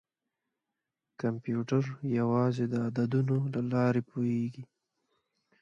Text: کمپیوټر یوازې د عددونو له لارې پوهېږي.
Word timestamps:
کمپیوټر 1.21 1.83
یوازې 2.17 2.65
د 2.69 2.73
عددونو 2.87 3.35
له 3.53 3.61
لارې 3.71 4.01
پوهېږي. 4.09 4.63